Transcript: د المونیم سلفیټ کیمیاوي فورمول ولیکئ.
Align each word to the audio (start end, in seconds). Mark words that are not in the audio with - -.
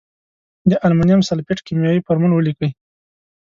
د 0.69 0.71
المونیم 0.87 1.21
سلفیټ 1.29 1.59
کیمیاوي 1.67 2.01
فورمول 2.05 2.31
ولیکئ. 2.33 2.69